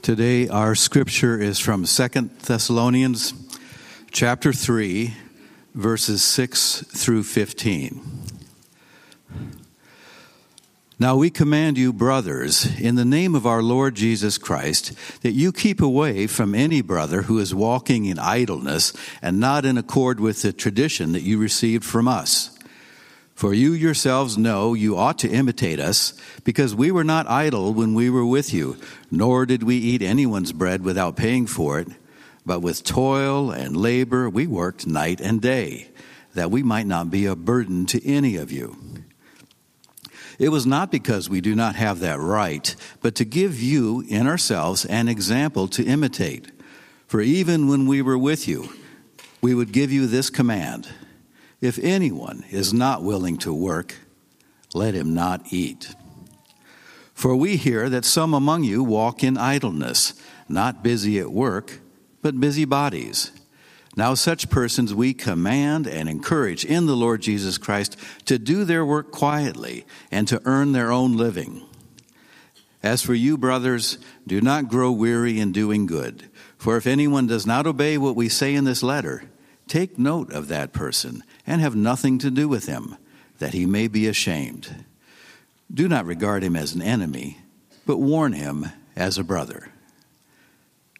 [0.00, 2.08] Today our scripture is from 2
[2.40, 3.34] Thessalonians
[4.10, 5.14] chapter 3
[5.74, 8.00] verses 6 through 15.
[10.98, 15.52] Now we command you brothers in the name of our Lord Jesus Christ that you
[15.52, 20.42] keep away from any brother who is walking in idleness and not in accord with
[20.42, 22.51] the tradition that you received from us.
[23.34, 26.14] For you yourselves know you ought to imitate us,
[26.44, 28.76] because we were not idle when we were with you,
[29.10, 31.88] nor did we eat anyone's bread without paying for it.
[32.44, 35.88] But with toil and labor we worked night and day,
[36.34, 38.76] that we might not be a burden to any of you.
[40.38, 44.26] It was not because we do not have that right, but to give you in
[44.26, 46.50] ourselves an example to imitate.
[47.06, 48.72] For even when we were with you,
[49.40, 50.88] we would give you this command
[51.62, 53.94] if anyone is not willing to work,
[54.74, 55.94] let him not eat.
[57.14, 60.12] For we hear that some among you walk in idleness,
[60.48, 61.78] not busy at work,
[62.20, 63.30] but busy bodies.
[63.94, 68.84] Now, such persons we command and encourage in the Lord Jesus Christ to do their
[68.84, 71.62] work quietly and to earn their own living.
[72.82, 76.28] As for you, brothers, do not grow weary in doing good.
[76.58, 79.30] For if anyone does not obey what we say in this letter,
[79.68, 82.96] take note of that person and have nothing to do with him,
[83.38, 84.84] that he may be ashamed.
[85.72, 87.38] Do not regard him as an enemy,
[87.86, 89.72] but warn him as a brother.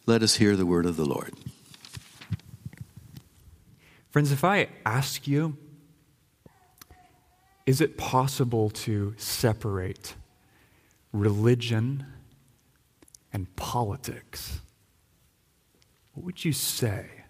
[0.05, 1.33] Let us hear the word of the Lord.
[4.09, 5.57] Friends, if I ask you,
[7.65, 10.15] is it possible to separate
[11.13, 12.05] religion
[13.31, 14.59] and politics?
[16.13, 17.22] What would you say?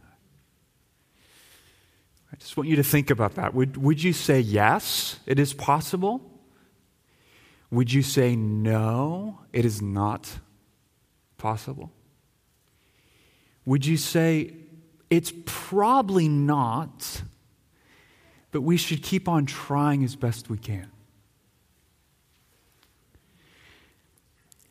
[2.34, 3.53] I just want you to think about that.
[3.53, 6.31] Would, would you say yes, it is possible?
[7.70, 10.39] Would you say no, it is not
[11.38, 11.92] possible?
[13.66, 14.56] Would you say
[15.11, 17.22] it's probably not,
[18.49, 20.89] but we should keep on trying as best we can?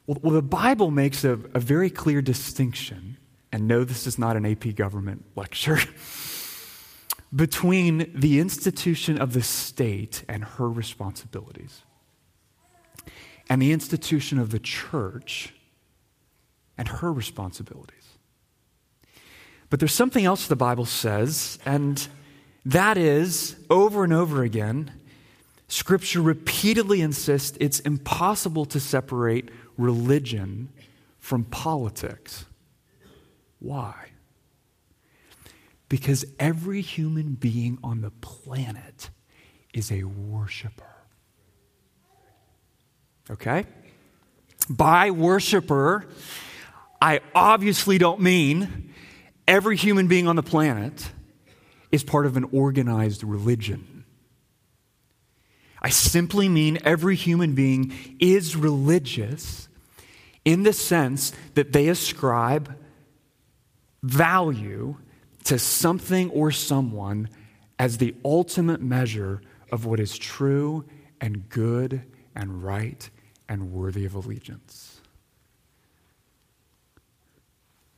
[0.08, 3.18] Well, the Bible makes a, a very clear distinction,
[3.52, 5.78] and no, this is not an AP government lecture.
[7.34, 11.82] between the institution of the state and her responsibilities
[13.48, 15.54] and the institution of the church
[16.76, 18.18] and her responsibilities.
[19.70, 22.06] But there's something else the Bible says, and
[22.64, 24.92] that is over and over again,
[25.68, 30.68] Scripture repeatedly insists it's impossible to separate religion
[31.18, 32.44] from politics.
[33.58, 34.11] Why?
[35.92, 39.10] Because every human being on the planet
[39.74, 40.86] is a worshiper.
[43.30, 43.66] Okay?
[44.70, 46.06] By worshiper,
[46.98, 48.94] I obviously don't mean
[49.46, 51.10] every human being on the planet
[51.90, 54.06] is part of an organized religion.
[55.82, 59.68] I simply mean every human being is religious
[60.42, 62.78] in the sense that they ascribe
[64.02, 64.96] value
[65.44, 67.28] to something or someone
[67.78, 70.84] as the ultimate measure of what is true
[71.20, 72.02] and good
[72.34, 73.10] and right
[73.48, 75.00] and worthy of allegiance.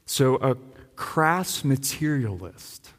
[0.07, 0.57] So, a
[0.97, 2.93] crass materialist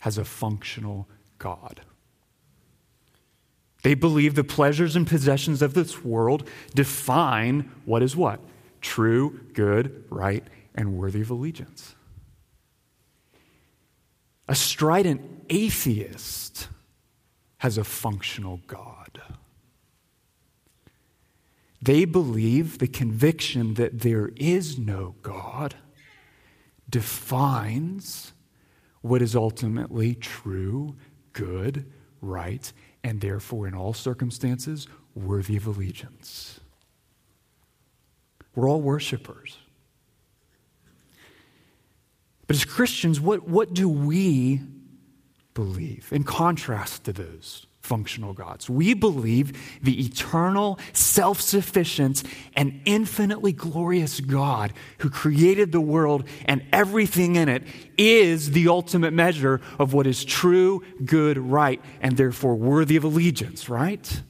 [0.00, 1.08] has a functional
[1.38, 1.82] God.
[3.82, 8.40] They believe the pleasures and possessions of this world define what is what?
[8.80, 10.42] True, good, right,
[10.74, 11.93] and worthy of allegiance.
[14.48, 16.68] A strident atheist
[17.58, 19.22] has a functional God.
[21.80, 25.74] They believe the conviction that there is no God
[26.88, 28.32] defines
[29.02, 30.96] what is ultimately true,
[31.34, 31.90] good,
[32.22, 32.72] right,
[33.02, 36.60] and therefore, in all circumstances, worthy of allegiance.
[38.54, 39.58] We're all worshipers.
[42.46, 44.60] But as Christians, what, what do we
[45.54, 48.68] believe in contrast to those functional gods?
[48.68, 52.22] We believe the eternal, self sufficient,
[52.54, 57.62] and infinitely glorious God who created the world and everything in it
[57.96, 63.68] is the ultimate measure of what is true, good, right, and therefore worthy of allegiance,
[63.68, 64.22] right?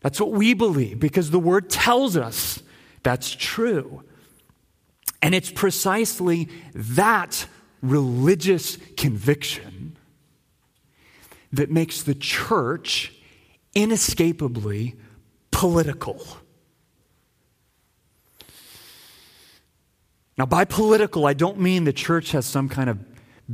[0.00, 2.60] That's what we believe because the word tells us
[3.04, 4.02] that's true.
[5.22, 7.46] And it's precisely that
[7.80, 9.96] religious conviction
[11.52, 13.14] that makes the church
[13.74, 14.96] inescapably
[15.50, 16.20] political.
[20.36, 22.98] Now, by political, I don't mean the church has some kind of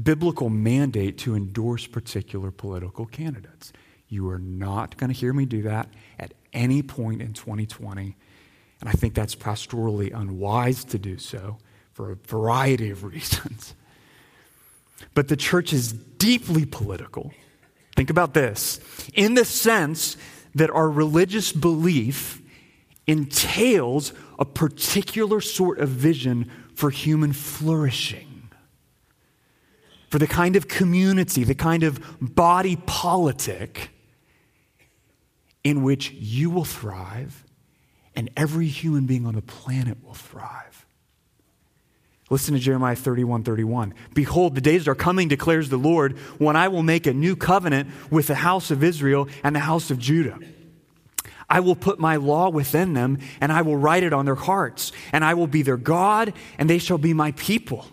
[0.02, 3.72] biblical mandate to endorse particular political candidates.
[4.08, 5.88] You are not going to hear me do that
[6.18, 8.16] at any point in 2020.
[8.80, 11.58] And I think that's pastorally unwise to do so
[11.92, 13.74] for a variety of reasons.
[15.14, 17.32] But the church is deeply political.
[17.96, 18.80] Think about this
[19.14, 20.16] in the sense
[20.54, 22.40] that our religious belief
[23.06, 28.50] entails a particular sort of vision for human flourishing,
[30.08, 33.90] for the kind of community, the kind of body politic
[35.64, 37.44] in which you will thrive
[38.18, 40.84] and every human being on the planet will thrive.
[42.30, 43.94] Listen to Jeremiah 31 31.
[44.12, 47.88] Behold, the days are coming, declares the Lord, when I will make a new covenant
[48.10, 50.36] with the house of Israel and the house of Judah.
[51.48, 54.90] I will put my law within them, and I will write it on their hearts,
[55.12, 57.86] and I will be their God, and they shall be my people.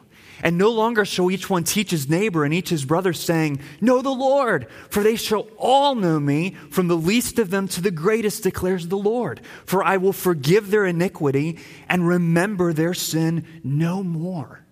[0.44, 4.02] And no longer shall each one teach his neighbor and each his brother, saying, Know
[4.02, 7.92] the Lord, for they shall all know me, from the least of them to the
[7.92, 9.42] greatest, declares the Lord.
[9.66, 11.58] For I will forgive their iniquity
[11.90, 14.66] and remember their sin no more.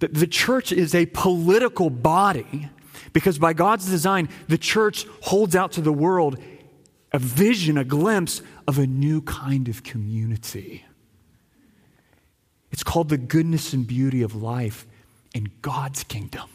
[0.00, 2.68] The, the church is a political body
[3.12, 6.42] because by God's design, the church holds out to the world
[7.12, 10.84] a vision, a glimpse of a new kind of community.
[12.72, 14.86] It's called the goodness and beauty of life
[15.34, 16.48] in God's kingdom.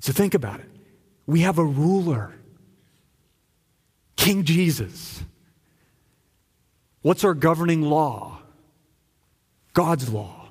[0.00, 0.68] So think about it.
[1.26, 2.34] We have a ruler,
[4.16, 5.22] King Jesus.
[7.02, 8.40] What's our governing law?
[9.72, 10.48] God's law.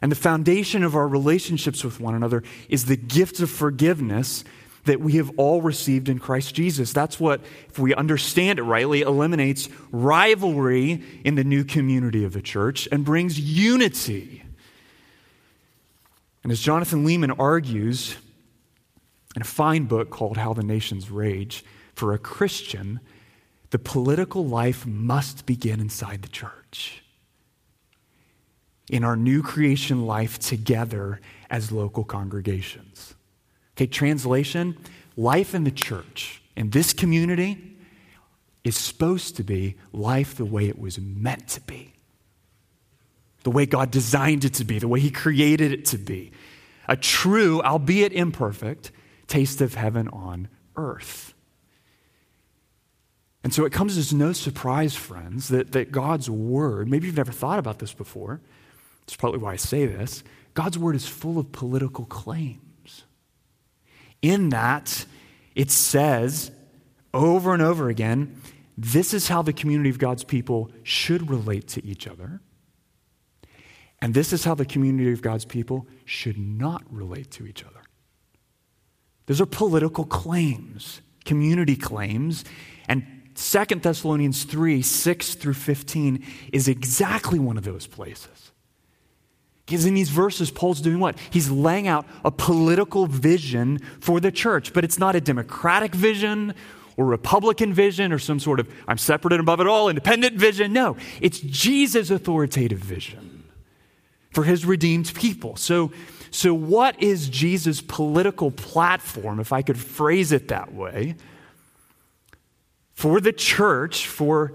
[0.00, 4.44] And the foundation of our relationships with one another is the gift of forgiveness
[4.88, 6.94] that we have all received in Christ Jesus.
[6.94, 12.40] That's what, if we understand it rightly, eliminates rivalry in the new community of the
[12.40, 14.42] church and brings unity.
[16.42, 18.16] And as Jonathan Leeman argues
[19.36, 21.64] in a fine book called How the Nations Rage,
[21.94, 23.00] for a Christian,
[23.68, 27.02] the political life must begin inside the church.
[28.88, 31.20] In our new creation life together
[31.50, 33.14] as local congregations.
[33.78, 34.76] Okay, translation
[35.16, 37.76] life in the church, in this community,
[38.64, 41.92] is supposed to be life the way it was meant to be,
[43.44, 46.32] the way God designed it to be, the way He created it to be.
[46.88, 48.90] A true, albeit imperfect,
[49.28, 51.32] taste of heaven on earth.
[53.44, 57.30] And so it comes as no surprise, friends, that, that God's word, maybe you've never
[57.30, 58.40] thought about this before,
[59.04, 62.62] it's probably why I say this, God's word is full of political claims.
[64.22, 65.06] In that,
[65.54, 66.50] it says
[67.14, 68.40] over and over again
[68.80, 72.40] this is how the community of God's people should relate to each other.
[74.00, 77.80] And this is how the community of God's people should not relate to each other.
[79.26, 82.44] Those are political claims, community claims.
[82.88, 83.04] And
[83.34, 88.47] Second Thessalonians 3 6 through 15 is exactly one of those places.
[89.68, 91.18] Because in these verses, Paul's doing what?
[91.28, 96.54] He's laying out a political vision for the church, but it's not a democratic vision
[96.96, 100.72] or Republican vision or some sort of I'm separate and above it all, independent vision.
[100.72, 103.44] No, it's Jesus' authoritative vision
[104.30, 105.54] for his redeemed people.
[105.56, 105.92] So,
[106.30, 111.16] so what is Jesus' political platform, if I could phrase it that way,
[112.94, 114.54] for the church, for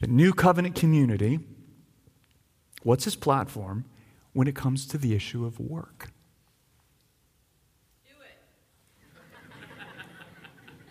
[0.00, 1.38] the new covenant community?
[2.86, 3.84] What's his platform
[4.32, 6.12] when it comes to the issue of work?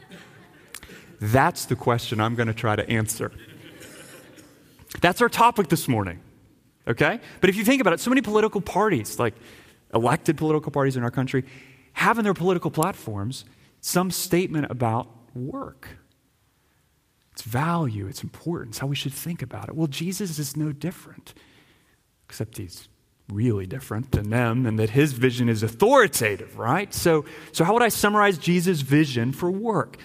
[1.22, 3.32] That's the question I'm going to try to answer.
[5.00, 6.20] That's our topic this morning.
[6.86, 7.22] Okay?
[7.40, 9.36] But if you think about it, so many political parties, like
[9.94, 11.46] elected political parties in our country,
[11.94, 13.46] have in their political platforms
[13.80, 15.88] some statement about work.
[17.32, 19.76] Its value, its importance, how we should think about it.
[19.76, 21.34] Well, Jesus is no different
[22.36, 22.90] except he's
[23.30, 26.94] really different than them and that his vision is authoritative, right?
[26.94, 27.24] So,
[27.54, 29.96] so how would I summarize Jesus' vision for work?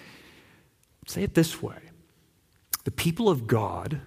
[1.08, 1.80] Say it this way
[2.84, 4.00] The people of God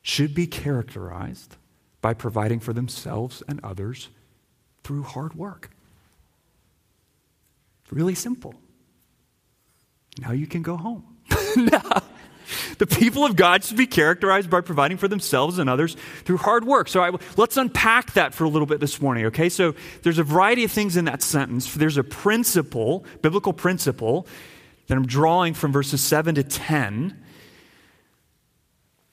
[0.00, 1.56] should be characterized
[2.00, 4.10] by providing for themselves and others
[4.84, 5.70] through hard work.
[7.90, 8.54] Really simple.
[10.20, 11.16] Now you can go home.
[12.80, 16.64] The people of God should be characterized by providing for themselves and others through hard
[16.64, 16.88] work.
[16.88, 19.50] So I, let's unpack that for a little bit this morning, okay?
[19.50, 21.74] So there's a variety of things in that sentence.
[21.74, 24.26] There's a principle, biblical principle,
[24.86, 27.22] that I'm drawing from verses 7 to 10.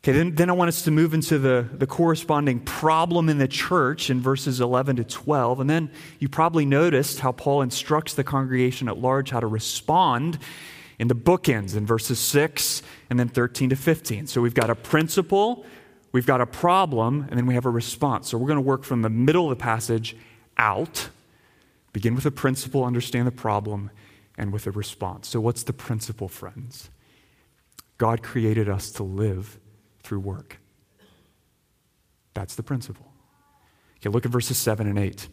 [0.02, 3.50] Okay, then, then I want us to move into the, the corresponding problem in the
[3.50, 5.60] church in verses 11 to 12.
[5.60, 10.40] And then you probably noticed how Paul instructs the congregation at large how to respond
[11.00, 14.27] in the bookends in verses 6 and then 13 to 15.
[14.27, 15.66] So we've got a principle,
[16.12, 18.30] we've got a problem, and then we have a response.
[18.30, 20.16] So we're going to work from the middle of the passage
[20.58, 21.10] out,
[21.94, 23.92] begin with a principle, understand the problem,
[24.38, 25.27] and with a response.
[25.27, 26.89] So, what's the principle, friends?
[27.98, 29.60] God created us to live
[30.04, 30.60] through work.
[32.36, 33.12] That's the principle.
[33.98, 35.27] Okay, look at verses 7 and 8.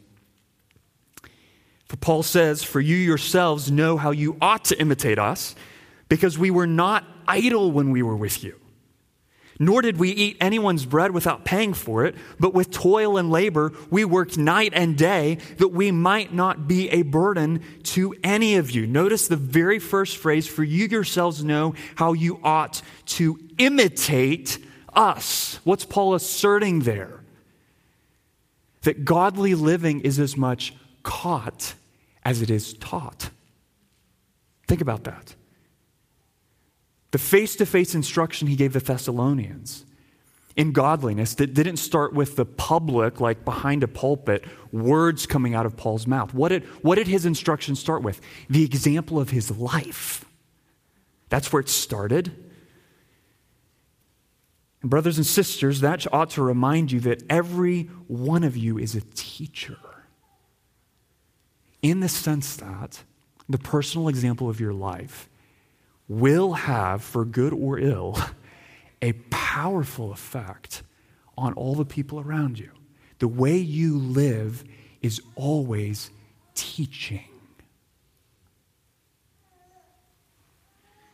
[2.00, 5.54] Paul says, For you yourselves know how you ought to imitate us,
[6.08, 8.58] because we were not idle when we were with you.
[9.58, 13.72] Nor did we eat anyone's bread without paying for it, but with toil and labor
[13.88, 18.72] we worked night and day that we might not be a burden to any of
[18.72, 18.86] you.
[18.86, 24.58] Notice the very first phrase for you yourselves know how you ought to imitate
[24.92, 25.60] us.
[25.62, 27.20] What's Paul asserting there?
[28.82, 30.74] That godly living is as much
[31.04, 31.74] caught
[32.24, 33.30] as it is taught.
[34.66, 35.34] Think about that.
[37.10, 39.84] The face to face instruction he gave the Thessalonians
[40.56, 45.66] in godliness that didn't start with the public, like behind a pulpit, words coming out
[45.66, 46.32] of Paul's mouth.
[46.32, 48.20] What did, what did his instruction start with?
[48.48, 50.24] The example of his life.
[51.28, 52.32] That's where it started.
[54.80, 58.94] And brothers and sisters, that ought to remind you that every one of you is
[58.94, 59.78] a teacher.
[61.84, 63.04] In the sense that
[63.48, 65.28] the personal example of your life
[66.08, 68.18] will have, for good or ill,
[69.02, 70.82] a powerful effect
[71.36, 72.70] on all the people around you.
[73.18, 74.64] The way you live
[75.02, 76.10] is always
[76.54, 77.28] teaching.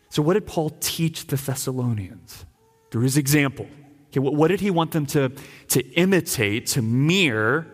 [0.09, 2.45] So, what did Paul teach the Thessalonians?
[2.91, 3.67] through his example.
[4.09, 5.33] Okay, what, what did he want them to,
[5.69, 7.67] to imitate, to mirror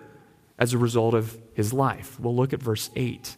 [0.59, 2.21] as a result of his life?
[2.21, 3.37] We'll look at verse 8.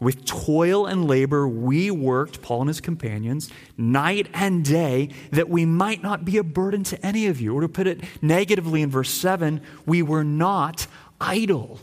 [0.00, 5.64] With toil and labor, we worked, Paul and his companions, night and day, that we
[5.64, 7.54] might not be a burden to any of you.
[7.54, 10.86] Or to put it negatively in verse 7, we were not
[11.20, 11.78] idle.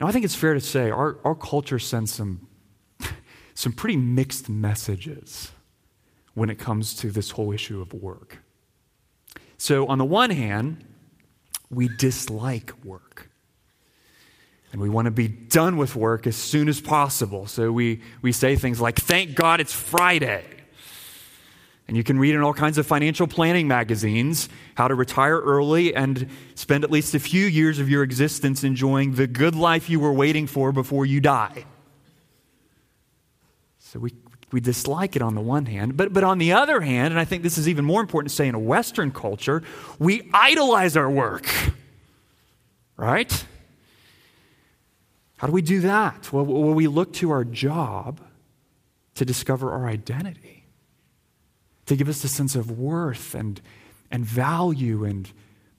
[0.00, 2.46] Now, I think it's fair to say our, our culture sends some
[3.54, 5.52] some pretty mixed messages
[6.34, 8.38] when it comes to this whole issue of work.
[9.58, 10.86] So, on the one hand,
[11.70, 13.30] we dislike work.
[14.72, 17.46] And we want to be done with work as soon as possible.
[17.46, 20.44] So we, we say things like, Thank God it's Friday.
[21.88, 25.92] And you can read in all kinds of financial planning magazines how to retire early
[25.92, 29.98] and spend at least a few years of your existence enjoying the good life you
[29.98, 31.64] were waiting for before you die.
[33.80, 34.12] So we,
[34.52, 35.96] we dislike it on the one hand.
[35.96, 38.36] But, but on the other hand, and I think this is even more important to
[38.36, 39.62] say in a Western culture,
[39.98, 41.46] we idolize our work.
[42.96, 43.46] Right?
[45.36, 46.30] How do we do that?
[46.32, 48.20] Well, well, we look to our job
[49.14, 50.66] to discover our identity,
[51.86, 53.60] to give us a sense of worth and,
[54.10, 55.32] and value and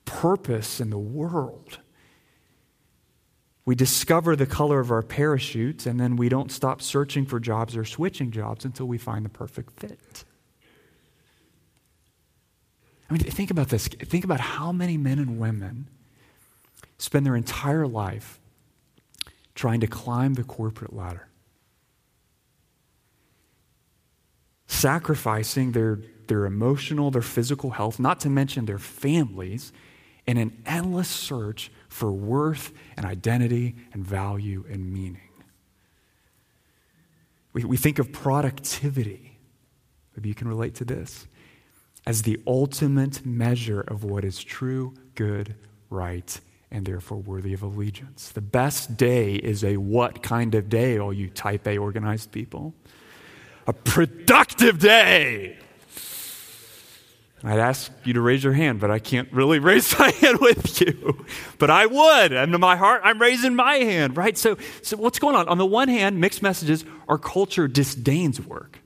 [0.05, 1.77] purpose in the world.
[3.63, 7.77] We discover the color of our parachute, and then we don't stop searching for jobs
[7.77, 10.25] or switching jobs until we find the perfect fit.
[13.09, 13.87] I mean, think about this.
[13.87, 15.87] Think about how many men and women
[16.97, 18.39] spend their entire life
[19.53, 21.27] trying to climb the corporate ladder,
[24.65, 29.73] sacrificing their, their emotional, their physical health, not to mention their families,
[30.25, 35.29] in an endless search for worth and identity and value and meaning.
[37.51, 39.37] We, we think of productivity,
[40.15, 41.27] maybe you can relate to this,
[42.07, 45.53] as the ultimate measure of what is true, good,
[45.89, 46.39] right,
[46.71, 48.29] and therefore worthy of allegiance.
[48.29, 52.73] The best day is a what kind of day, all you type A organized people?
[53.67, 55.59] A productive day.
[57.43, 60.79] I'd ask you to raise your hand, but I can't really raise my hand with
[60.81, 61.25] you.
[61.57, 62.33] But I would.
[62.33, 64.37] And in my heart, I'm raising my hand, right?
[64.37, 65.47] So, so what's going on?
[65.47, 68.79] On the one hand, mixed messages, our culture disdains work.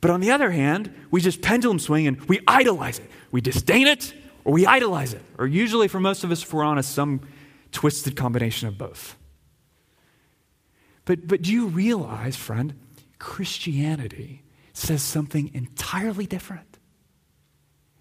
[0.00, 3.10] But on the other hand, we just pendulum swing and we idolize it.
[3.32, 4.12] We disdain it
[4.44, 5.22] or we idolize it.
[5.38, 7.22] Or usually, for most of us, if we're honest, some
[7.72, 9.16] twisted combination of both.
[11.04, 12.74] But, but do you realize, friend,
[13.18, 16.73] Christianity says something entirely different?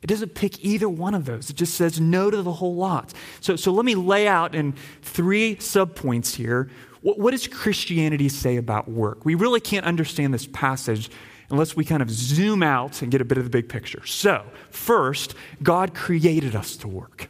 [0.04, 1.50] It doesn't pick either one of those.
[1.50, 3.14] It just says no to the whole lot.
[3.40, 6.70] So, so let me lay out in three subpoints here
[7.02, 9.26] What, what does Christianity say about work?
[9.26, 11.10] We really can't understand this passage
[11.50, 14.06] unless we kind of zoom out and get a bit of the big picture.
[14.06, 17.30] So, first, God created us to work.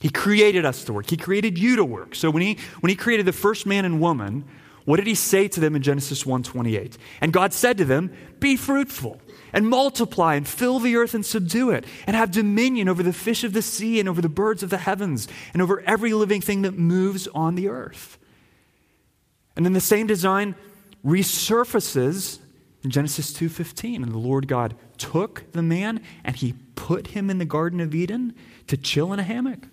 [0.00, 1.10] He created us to work.
[1.10, 2.14] He created you to work.
[2.14, 4.44] So when he, when he created the first man and woman,
[4.86, 6.96] what did he say to them in Genesis 1:28?
[7.20, 9.20] And God said to them, "Be fruitful
[9.52, 13.44] and multiply and fill the earth and subdue it and have dominion over the fish
[13.44, 16.62] of the sea and over the birds of the heavens and over every living thing
[16.62, 18.18] that moves on the earth."
[19.56, 20.54] And then the same design
[21.04, 22.38] resurfaces
[22.82, 27.38] in Genesis 2:15, and the Lord God took the man and he put him in
[27.38, 28.34] the garden of Eden
[28.66, 29.68] to chill in a hammock.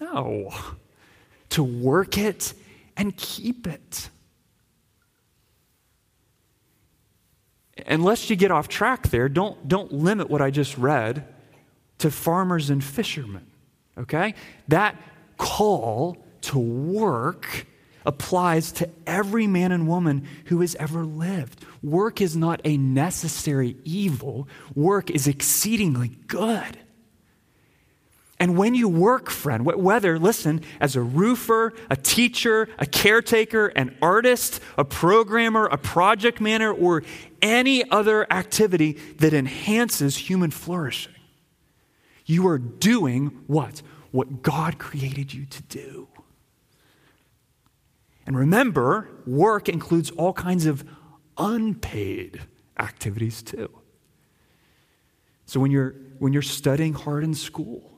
[0.00, 0.54] No.
[1.50, 2.54] To work it
[2.96, 4.10] and keep it.
[7.86, 11.26] Unless you get off track there, don't, don't limit what I just read
[11.98, 13.46] to farmers and fishermen.
[13.96, 14.34] Okay?
[14.68, 14.96] That
[15.36, 17.66] call to work
[18.04, 21.64] applies to every man and woman who has ever lived.
[21.82, 26.78] Work is not a necessary evil, work is exceedingly good.
[28.42, 33.96] And when you work, friend, whether, listen, as a roofer, a teacher, a caretaker, an
[34.02, 37.04] artist, a programmer, a project manager, or
[37.40, 41.14] any other activity that enhances human flourishing,
[42.26, 43.80] you are doing what?
[44.10, 46.08] What God created you to do.
[48.26, 50.84] And remember, work includes all kinds of
[51.38, 52.40] unpaid
[52.76, 53.70] activities too.
[55.46, 57.91] So when you're, when you're studying hard in school,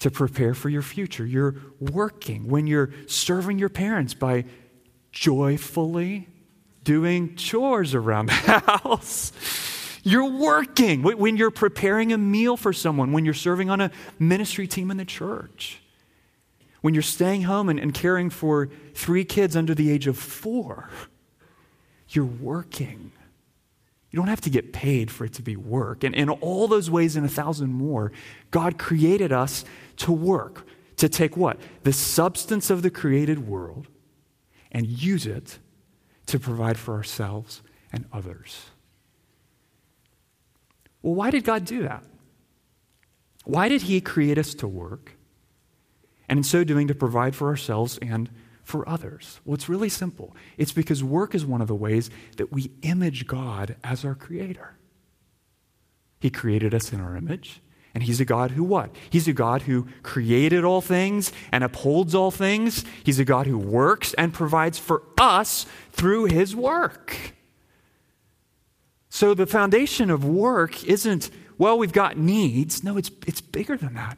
[0.00, 1.24] to prepare for your future.
[1.24, 4.44] You're working when you're serving your parents by
[5.12, 6.28] joyfully
[6.84, 8.32] doing chores around the
[8.82, 9.32] house.
[10.02, 14.66] You're working when you're preparing a meal for someone, when you're serving on a ministry
[14.66, 15.82] team in the church,
[16.80, 20.88] when you're staying home and, and caring for three kids under the age of four.
[22.08, 23.12] You're working.
[24.10, 26.02] You don't have to get paid for it to be work.
[26.02, 28.10] And in all those ways and a thousand more,
[28.50, 29.64] God created us
[29.98, 31.58] to work, to take what?
[31.84, 33.86] The substance of the created world
[34.72, 35.58] and use it
[36.26, 38.66] to provide for ourselves and others.
[41.02, 42.04] Well, why did God do that?
[43.44, 45.16] Why did He create us to work?
[46.28, 48.30] And in so doing, to provide for ourselves and
[48.62, 49.40] for others?
[49.44, 50.34] Well, it's really simple.
[50.56, 54.76] It's because work is one of the ways that we image God as our creator.
[56.20, 57.60] He created us in our image.
[57.92, 58.94] And he's a God who what?
[59.10, 62.84] He's a God who created all things and upholds all things.
[63.02, 67.34] He's a God who works and provides for us through his work.
[69.08, 72.84] So the foundation of work isn't, well, we've got needs.
[72.84, 74.16] No, it's, it's bigger than that.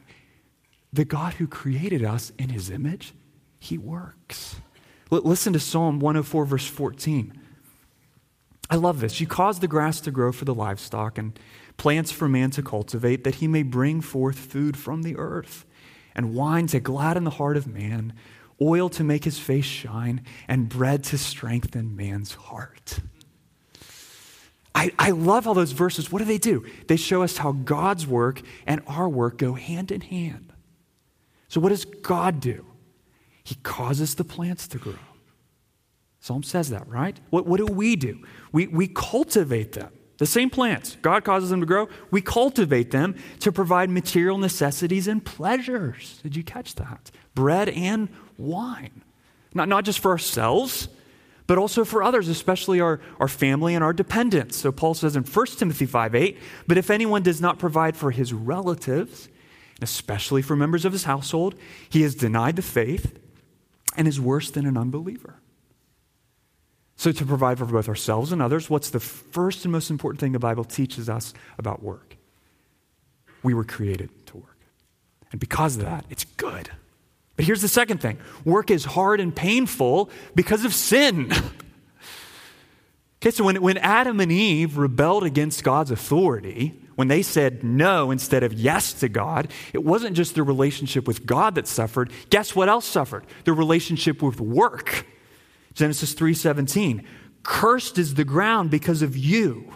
[0.91, 3.13] The God who created us in his image
[3.63, 4.57] he works.
[5.09, 7.39] Listen to Psalm 104, verse 14.
[8.69, 9.21] I love this.
[9.21, 11.37] You cause the grass to grow for the livestock and
[11.77, 15.65] plants for man to cultivate, that he may bring forth food from the earth,
[16.15, 18.13] and wine to gladden the heart of man,
[18.61, 22.99] oil to make his face shine, and bread to strengthen man's heart.
[24.75, 26.11] I, I love all those verses.
[26.11, 26.65] What do they do?
[26.87, 30.51] They show us how God's work and our work go hand in hand.
[31.47, 32.65] So, what does God do?
[33.43, 34.95] He causes the plants to grow.
[36.19, 37.19] Psalm says that, right?
[37.31, 38.23] What, what do we do?
[38.53, 39.91] We, we cultivate them.
[40.19, 40.95] The same plants.
[41.01, 41.89] God causes them to grow.
[42.11, 46.21] We cultivate them to provide material necessities and pleasures.
[46.23, 47.11] Did you catch that?
[47.35, 49.01] Bread and wine.
[49.53, 50.87] Not, not just for ourselves,
[51.45, 54.55] but also for others, especially our, our family and our dependents.
[54.55, 58.11] So Paul says in 1 Timothy 5 8, but if anyone does not provide for
[58.11, 59.27] his relatives,
[59.81, 61.55] especially for members of his household,
[61.89, 63.19] he has denied the faith
[63.95, 65.35] and is worse than an unbeliever.
[66.95, 70.31] So, to provide for both ourselves and others, what's the first and most important thing
[70.31, 72.17] the Bible teaches us about work?
[73.41, 74.59] We were created to work.
[75.31, 76.69] And because of that, it's good.
[77.35, 81.31] But here's the second thing work is hard and painful because of sin.
[83.21, 88.11] okay, so when, when Adam and Eve rebelled against God's authority, when they said no
[88.11, 92.11] instead of yes to God, it wasn't just their relationship with God that suffered.
[92.29, 93.25] Guess what else suffered?
[93.45, 95.05] Their relationship with work.
[95.73, 97.03] Genesis 3:17.
[97.43, 99.73] Cursed is the ground because of you.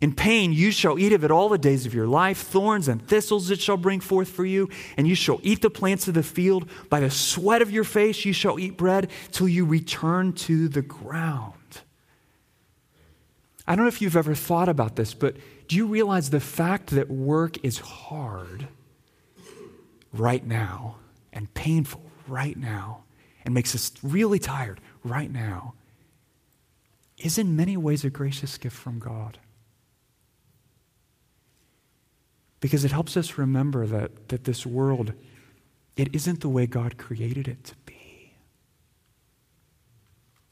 [0.00, 2.38] In pain you shall eat of it all the days of your life.
[2.38, 6.08] Thorns and thistles it shall bring forth for you, and you shall eat the plants
[6.08, 6.68] of the field.
[6.90, 10.82] By the sweat of your face you shall eat bread till you return to the
[10.82, 11.54] ground.
[13.66, 15.36] I don't know if you've ever thought about this, but
[15.68, 18.68] do you realize the fact that work is hard
[20.12, 20.96] right now
[21.32, 23.04] and painful right now
[23.44, 25.74] and makes us really tired right now
[27.18, 29.38] is in many ways a gracious gift from God.
[32.60, 35.12] Because it helps us remember that, that this world,
[35.96, 38.32] it isn't the way God created it to be.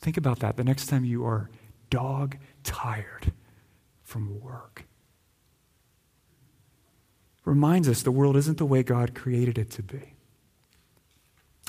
[0.01, 1.48] Think about that the next time you are
[1.88, 3.33] dog tired
[4.03, 4.85] from work.
[7.44, 10.14] Reminds us the world isn't the way God created it to be.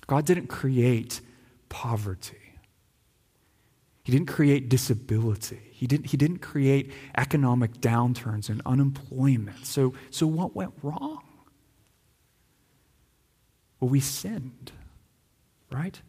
[0.06, 1.22] God didn't create
[1.70, 2.38] poverty.
[4.04, 5.60] He didn't create disability.
[5.72, 9.66] He didn't, he didn't create economic downturns and unemployment.
[9.66, 11.24] So, so what went wrong?
[13.80, 14.72] Well, we sinned,
[15.72, 16.00] right?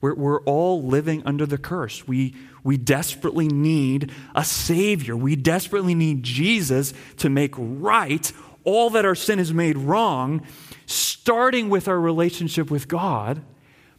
[0.00, 2.06] We're, we're all living under the curse.
[2.06, 5.16] We, we desperately need a Savior.
[5.16, 8.32] We desperately need Jesus to make right
[8.64, 10.42] all that our sin has made wrong,
[10.86, 13.42] starting with our relationship with God,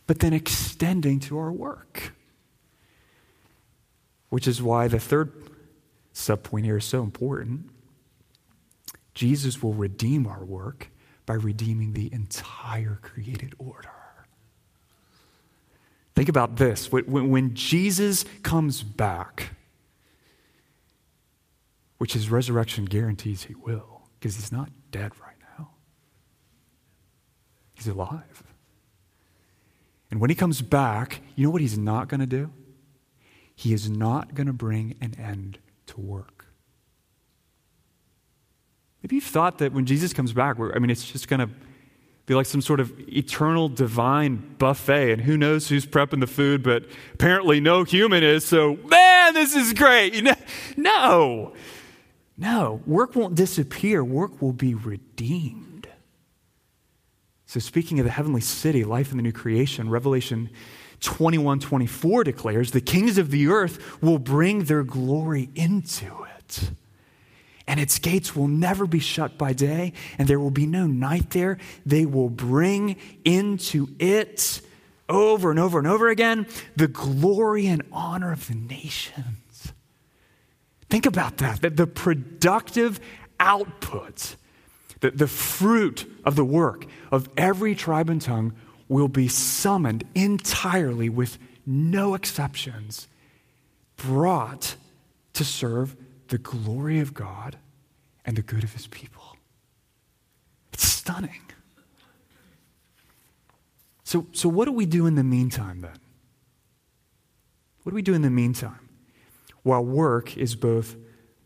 [0.08, 2.14] but then extending to our work.
[4.30, 5.32] Which is why the third
[6.14, 7.70] subpoint here is so important.
[9.14, 10.90] Jesus will redeem our work
[11.26, 13.90] by redeeming the entire created order.
[16.16, 16.92] Think about this.
[16.92, 19.52] When Jesus comes back,
[21.98, 25.70] which his resurrection guarantees he will, because he's not dead right now,
[27.74, 28.44] he's alive.
[30.12, 32.52] And when he comes back, you know what he's not going to do?
[33.56, 36.46] He is not going to bring an end to work.
[39.04, 41.50] Maybe you've thought that when Jesus comes back, I mean, it's just going to
[42.26, 46.62] be like some sort of eternal divine buffet, and who knows who's prepping the food,
[46.62, 50.28] but apparently no human is, so man, this is great.
[50.78, 51.54] No,
[52.40, 55.88] no, work won't disappear, work will be redeemed.
[57.46, 60.50] So, speaking of the heavenly city, life in the new creation, Revelation
[61.02, 66.72] 21 24 declares, the kings of the earth will bring their glory into it
[67.70, 71.30] and its gates will never be shut by day, and there will be no night
[71.30, 71.60] there.
[71.86, 74.62] They will bring into it
[75.08, 79.24] over and over and over again the glory and honor of the nations.
[80.90, 83.00] Think about that, that the productive
[83.40, 84.36] output,
[85.02, 88.54] the, the fruit of the work of every tribe and tongue
[88.88, 93.08] will be summoned entirely with no exceptions,
[93.98, 94.76] brought
[95.34, 95.96] to serve
[96.30, 97.58] the glory of God
[98.26, 99.38] and the good of his people.
[100.74, 101.42] It's stunning.
[104.04, 106.00] So, so what do we do in the meantime then?
[107.84, 108.89] What do we do in the meantime?
[109.70, 110.96] While work is both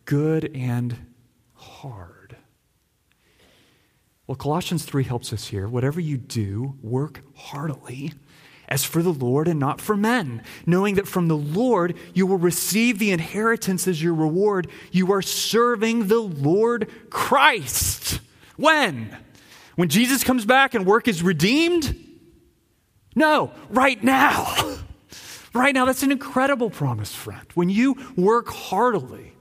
[0.05, 1.11] good and
[1.55, 2.37] hard.
[4.27, 5.67] Well, Colossians 3 helps us here.
[5.67, 8.13] Whatever you do, work heartily
[8.69, 12.37] as for the Lord and not for men, knowing that from the Lord you will
[12.37, 14.69] receive the inheritance as your reward.
[14.89, 18.21] You are serving the Lord Christ.
[18.55, 19.17] When?
[19.75, 21.93] When Jesus comes back and work is redeemed?
[23.17, 24.77] No, right now.
[25.53, 27.45] Right now, that's an incredible promise, friend.
[27.53, 29.33] When you work heartily,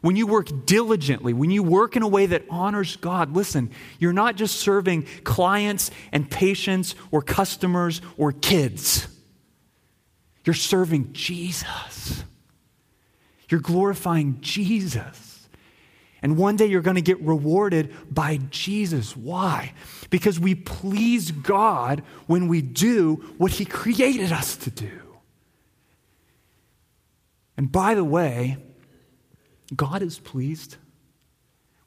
[0.00, 4.12] when you work diligently, when you work in a way that honors God, listen, you're
[4.12, 9.08] not just serving clients and patients or customers or kids.
[10.44, 12.24] You're serving Jesus.
[13.50, 15.48] You're glorifying Jesus.
[16.22, 19.16] And one day you're going to get rewarded by Jesus.
[19.16, 19.72] Why?
[20.10, 25.07] Because we please God when we do what He created us to do.
[27.58, 28.56] And by the way,
[29.74, 30.76] God is pleased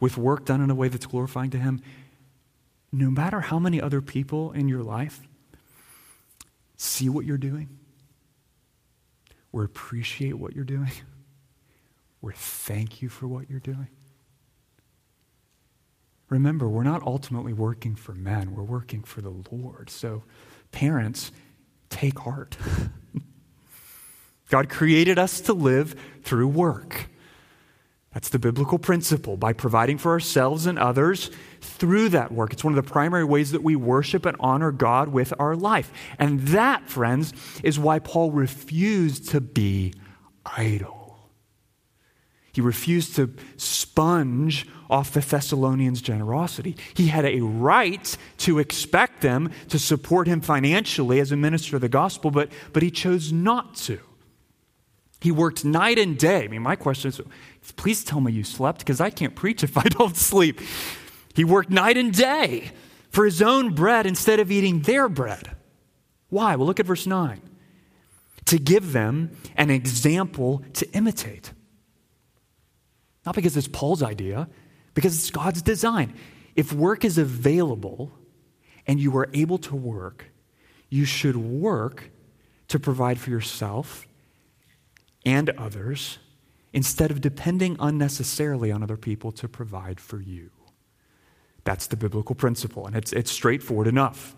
[0.02, 1.82] with work done in a way that's glorifying to Him,
[2.92, 5.22] no matter how many other people in your life
[6.76, 7.70] see what you're doing,
[9.54, 10.92] or appreciate what you're doing,
[12.22, 13.88] or thank you for what you're doing.
[16.28, 19.90] Remember, we're not ultimately working for men, we're working for the Lord.
[19.90, 20.24] So,
[20.74, 21.32] parents,
[21.90, 22.58] take heart.
[24.52, 27.10] God created us to live through work.
[28.14, 32.52] That's the biblical principle by providing for ourselves and others through that work.
[32.52, 35.94] It's one of the primary ways that we worship and honor God with our life.
[36.20, 37.34] And that, friends,
[37.64, 39.94] is why Paul refused to be
[40.46, 41.18] idle.
[42.52, 46.76] He refused to sponge off the Thessalonians' generosity.
[46.94, 51.82] He had a right to expect them to support him financially as a minister of
[51.82, 54.02] the gospel, but, but he chose not to.
[55.22, 56.46] He worked night and day.
[56.46, 57.22] I mean, my question is
[57.76, 60.60] please tell me you slept because I can't preach if I don't sleep.
[61.36, 62.72] He worked night and day
[63.10, 65.56] for his own bread instead of eating their bread.
[66.30, 66.56] Why?
[66.56, 67.40] Well, look at verse 9.
[68.46, 71.54] To give them an example to imitate.
[73.24, 74.50] Not because it's Paul's idea,
[74.96, 76.16] because it's God's design.
[76.56, 78.12] If work is available
[78.88, 80.26] and you are able to work,
[80.90, 82.10] you should work
[82.70, 84.08] to provide for yourself
[85.26, 86.20] and others
[86.74, 90.50] instead of depending unnecessarily on other people to provide for you.
[91.64, 94.36] That's the biblical principle, and it's, it's straightforward enough.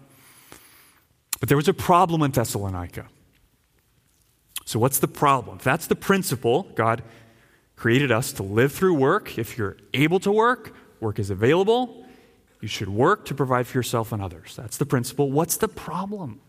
[1.40, 3.08] But there was a problem in Thessalonica.
[4.66, 5.58] So, what's the problem?
[5.58, 7.04] If that's the principle, God
[7.76, 9.38] created us to live through work.
[9.38, 12.06] If you're able to work, work is available.
[12.62, 14.56] You should work to provide for yourself and others.
[14.56, 15.32] That's the principle.
[15.32, 16.40] What's the problem?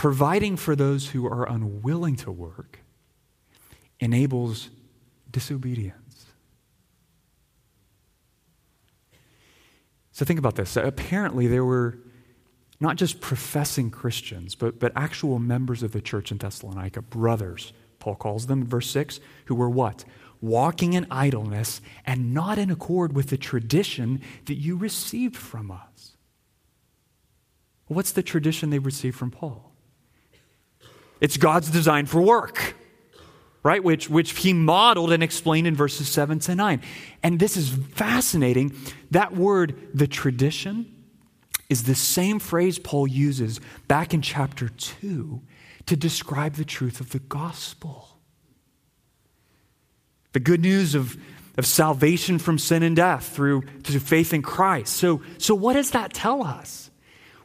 [0.00, 2.78] Providing for those who are unwilling to work
[3.98, 4.70] enables
[5.30, 6.24] disobedience.
[10.10, 10.74] So think about this.
[10.78, 11.98] Apparently, there were
[12.80, 18.14] not just professing Christians, but, but actual members of the church in Thessalonica, brothers, Paul
[18.14, 20.06] calls them in verse 6, who were what?
[20.40, 26.16] Walking in idleness and not in accord with the tradition that you received from us.
[27.86, 29.69] What's the tradition they received from Paul?
[31.20, 32.74] It's God's design for work,
[33.62, 33.82] right?
[33.82, 36.80] Which, which he modeled and explained in verses 7 to 9.
[37.22, 38.74] And this is fascinating.
[39.10, 40.94] That word, the tradition,
[41.68, 45.40] is the same phrase Paul uses back in chapter 2
[45.86, 48.08] to describe the truth of the gospel.
[50.32, 51.16] The good news of,
[51.56, 54.94] of salvation from sin and death through, through faith in Christ.
[54.96, 56.90] So, so, what does that tell us?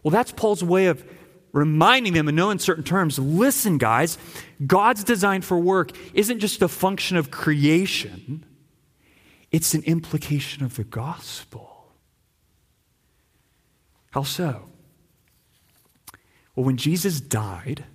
[0.04, 1.04] Well, that's Paul's way of
[1.56, 4.18] reminding them in no uncertain terms listen, guys,
[4.68, 8.46] God's design for work isn't just a function of creation,
[9.52, 11.72] it's an implication of the gospel.
[14.12, 14.70] How so?
[16.56, 17.86] Well, when Jesus died,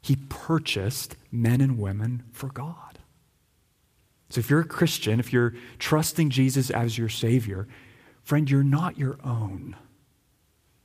[0.00, 2.98] he purchased men and women for God.
[4.28, 7.68] So if you're a Christian, if you're trusting Jesus as your Savior,
[8.22, 9.76] friend, you're not your own.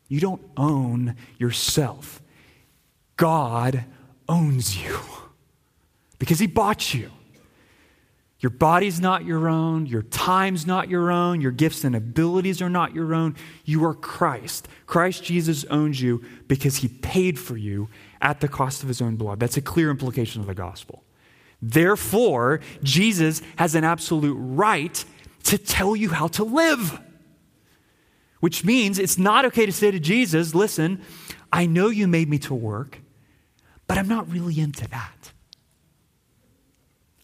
[0.08, 2.22] You don't own yourself.
[3.18, 3.86] God
[4.30, 5.00] owns you
[6.20, 7.12] because He bought you.
[8.40, 9.88] Your body's not your own.
[9.88, 11.42] Your time's not your own.
[11.42, 13.36] Your gifts and abilities are not your own.
[13.66, 14.68] You are Christ.
[14.86, 17.90] Christ Jesus owns you because He paid for you
[18.22, 19.40] at the cost of His own blood.
[19.40, 21.04] That's a clear implication of the gospel.
[21.62, 25.04] Therefore, Jesus has an absolute right
[25.46, 27.00] to tell you how to live.
[28.40, 31.02] Which means it's not okay to say to Jesus, listen,
[31.52, 33.00] I know you made me to work,
[33.88, 35.32] but I'm not really into that.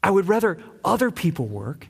[0.01, 1.87] I would rather other people work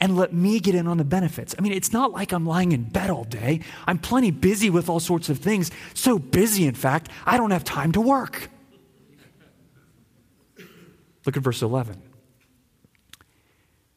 [0.00, 1.54] and let me get in on the benefits.
[1.58, 3.60] I mean, it's not like I'm lying in bed all day.
[3.86, 5.70] I'm plenty busy with all sorts of things.
[5.94, 8.50] So busy, in fact, I don't have time to work.
[11.24, 12.02] Look at verse 11.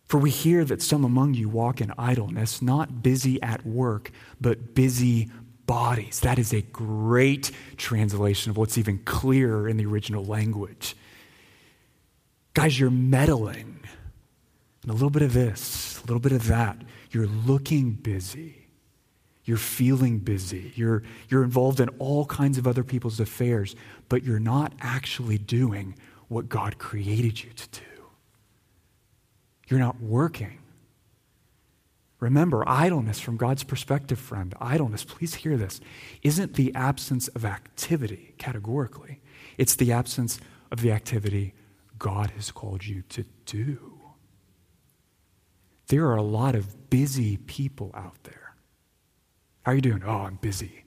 [0.07, 4.73] For we hear that some among you walk in idleness, not busy at work, but
[4.73, 5.29] busy
[5.65, 6.21] bodies.
[6.21, 10.95] That is a great translation of what's even clearer in the original language.
[12.53, 13.81] Guys, you're meddling.
[14.81, 16.77] And a little bit of this, a little bit of that.
[17.11, 18.67] You're looking busy.
[19.43, 20.71] You're feeling busy.
[20.75, 23.75] You're, you're involved in all kinds of other people's affairs,
[24.07, 25.95] but you're not actually doing
[26.29, 27.86] what God created you to do.
[29.67, 30.59] You're not working.
[32.19, 35.79] Remember, idleness from God's perspective, friend, idleness, please hear this,
[36.23, 39.21] isn't the absence of activity categorically.
[39.57, 40.39] It's the absence
[40.71, 41.53] of the activity
[41.99, 43.99] God has called you to do.
[45.87, 48.55] There are a lot of busy people out there.
[49.61, 50.03] How are you doing?
[50.05, 50.85] Oh, I'm busy.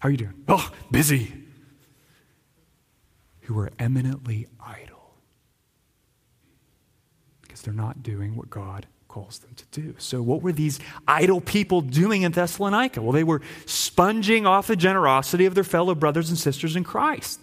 [0.00, 0.44] How are you doing?
[0.46, 1.32] Oh, busy.
[3.42, 4.97] Who are eminently idle
[7.58, 9.94] because they're not doing what God calls them to do.
[9.98, 13.02] So, what were these idle people doing in Thessalonica?
[13.02, 17.40] Well, they were sponging off the generosity of their fellow brothers and sisters in Christ.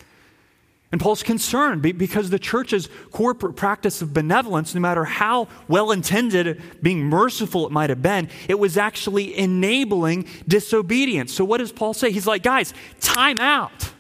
[0.91, 6.62] And Paul's concerned because the church's corporate practice of benevolence, no matter how well intended,
[6.82, 11.34] being merciful it might have been, it was actually enabling disobedience.
[11.34, 12.12] So, what does Paul say?
[12.12, 13.91] He's like, guys, time out.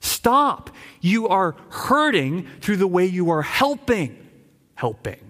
[0.00, 0.70] Stop.
[1.02, 4.16] You are hurting through the way you are helping.
[4.74, 5.29] Helping.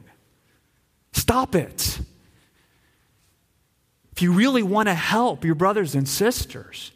[1.31, 2.01] Stop it.
[4.11, 6.91] If you really want to help your brothers and sisters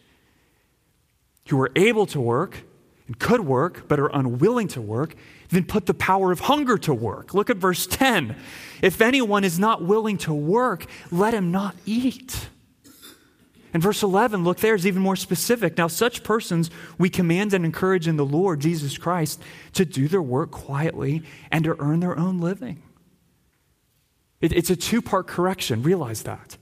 [1.46, 2.64] who are able to work
[3.06, 5.14] and could work but are unwilling to work,
[5.50, 7.32] then put the power of hunger to work.
[7.32, 8.34] Look at verse 10.
[8.82, 12.48] If anyone is not willing to work, let him not eat.
[13.72, 15.78] And verse 11, look there, is even more specific.
[15.78, 19.40] Now, such persons we command and encourage in the Lord Jesus Christ
[19.74, 22.82] to do their work quietly and to earn their own living.
[24.44, 25.82] It, it's a two part correction.
[25.82, 26.58] Realize that.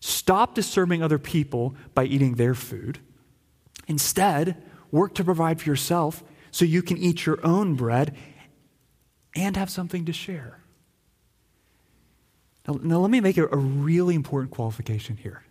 [0.00, 2.98] Stop disturbing other people by eating their food.
[3.86, 8.14] Instead, work to provide for yourself so you can eat your own bread
[9.34, 10.60] and have something to share.
[12.68, 15.42] Now, now let me make a, a really important qualification here.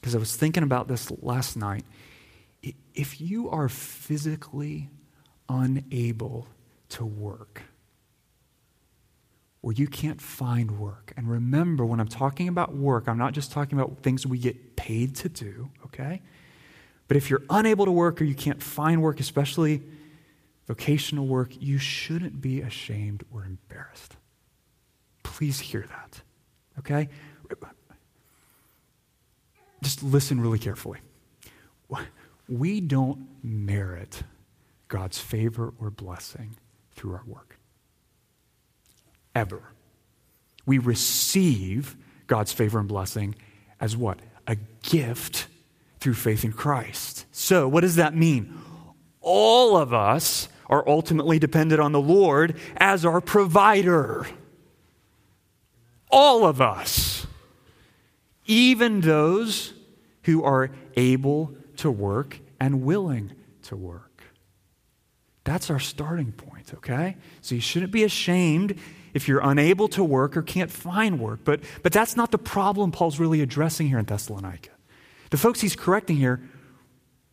[0.00, 1.86] Because I was thinking about this last night.
[2.94, 4.90] If you are physically
[5.48, 6.46] unable
[6.90, 7.62] to work,
[9.62, 13.52] or you can't find work, and remember, when I'm talking about work, I'm not just
[13.52, 16.22] talking about things we get paid to do, okay?
[17.08, 19.82] But if you're unable to work or you can't find work, especially
[20.66, 24.16] vocational work, you shouldn't be ashamed or embarrassed.
[25.22, 26.22] Please hear that,
[26.78, 27.10] okay?
[29.82, 31.00] Just listen really carefully.
[32.48, 34.22] We don't merit
[34.88, 36.56] God's favor or blessing
[36.94, 37.59] through our work.
[39.34, 39.62] Ever.
[40.66, 43.34] We receive God's favor and blessing
[43.80, 44.18] as what?
[44.46, 45.46] A gift
[45.98, 47.26] through faith in Christ.
[47.32, 48.58] So, what does that mean?
[49.20, 54.26] All of us are ultimately dependent on the Lord as our provider.
[56.10, 57.26] All of us
[58.50, 59.72] even those
[60.24, 63.30] who are able to work and willing
[63.62, 64.22] to work.
[65.44, 67.16] That's our starting point, okay?
[67.42, 68.76] So you shouldn't be ashamed
[69.14, 71.40] if you're unable to work or can't find work.
[71.44, 74.70] But, but that's not the problem Paul's really addressing here in Thessalonica.
[75.30, 76.40] The folks he's correcting here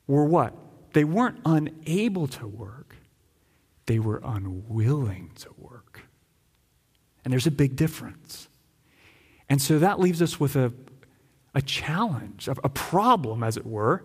[0.07, 0.53] were what?
[0.93, 2.95] They weren't unable to work,
[3.85, 6.01] they were unwilling to work.
[7.23, 8.47] And there's a big difference.
[9.49, 10.73] And so that leaves us with a,
[11.53, 14.03] a challenge, a problem, as it were,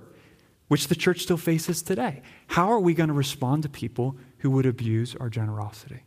[0.69, 2.23] which the church still faces today.
[2.49, 6.03] How are we going to respond to people who would abuse our generosity?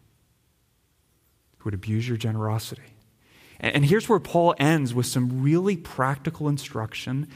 [1.66, 2.84] Would abuse your generosity?
[3.60, 7.28] And here's where Paul ends with some really practical instruction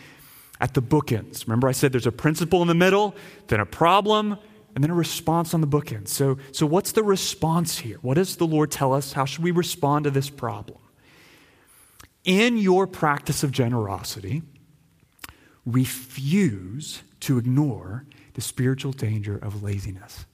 [0.61, 1.47] at the bookends.
[1.47, 3.15] Remember, I said there's a principle in the middle,
[3.47, 4.37] then a problem,
[4.75, 6.09] and then a response on the bookends.
[6.09, 7.97] So, so what's the response here?
[8.01, 9.13] What does the Lord tell us?
[9.13, 10.79] How should we respond to this problem?
[12.23, 14.43] in your practice of generosity,
[15.65, 20.25] refuse to ignore the spiritual danger of laziness.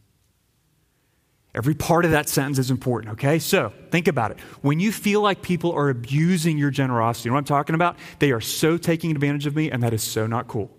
[1.56, 3.40] Every part of that sentence is important, okay?
[3.40, 4.40] So think about it.
[4.62, 7.96] When you feel like people are abusing your generosity, you know what I'm talking about?
[8.20, 10.70] They are so taking advantage of me, and that is so not cool.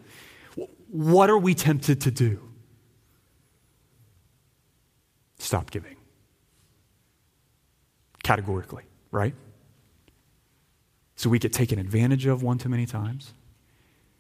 [0.89, 2.41] What are we tempted to do?
[5.39, 5.97] Stop giving.
[8.23, 9.35] Categorically, right?
[11.15, 13.33] So we get taken advantage of one too many times.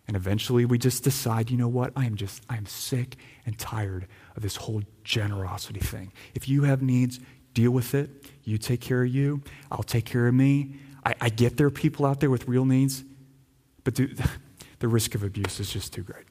[0.08, 1.92] And eventually we just decide, you know what?
[1.96, 6.12] I am just, I am sick and tired of this whole generosity thing.
[6.34, 7.20] If you have needs,
[7.54, 8.10] deal with it.
[8.44, 9.42] You take care of you.
[9.70, 10.76] I'll take care of me.
[11.04, 13.02] I, I get there are people out there with real needs,
[13.84, 14.22] but dude,
[14.78, 16.26] the risk of abuse is just too great.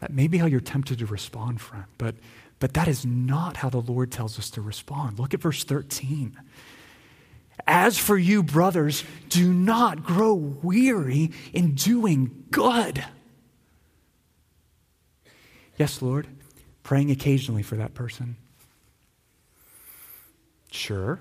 [0.00, 2.14] That may be how you're tempted to respond, friend, but,
[2.60, 5.18] but that is not how the Lord tells us to respond.
[5.18, 6.38] Look at verse 13.
[7.66, 13.04] As for you, brothers, do not grow weary in doing good.
[15.78, 16.26] Yes, Lord,
[16.82, 18.36] praying occasionally for that person.
[20.70, 21.20] Sure,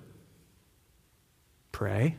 [1.72, 2.17] pray.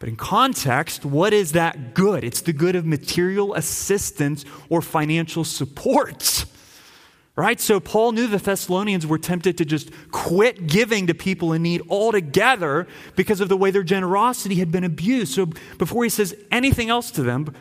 [0.00, 2.24] But in context, what is that good?
[2.24, 6.44] It's the good of material assistance or financial support.
[7.36, 7.58] Right?
[7.60, 11.82] So Paul knew the Thessalonians were tempted to just quit giving to people in need
[11.88, 12.86] altogether
[13.16, 15.32] because of the way their generosity had been abused.
[15.34, 15.46] So
[15.78, 17.52] before he says anything else to them,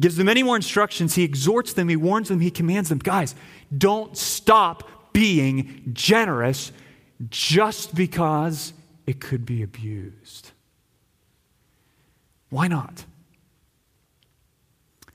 [0.00, 3.34] gives them any more instructions, he exhorts them, he warns them, he commands them guys,
[3.76, 6.72] don't stop being generous
[7.28, 8.72] just because
[9.06, 10.52] it could be abused.
[12.48, 13.04] Why not?